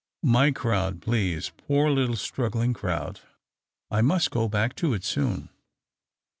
[0.25, 1.51] '•My crowd, please.
[1.57, 3.19] Poor little struggling 3rowd!
[3.91, 5.49] I must go back to it soon."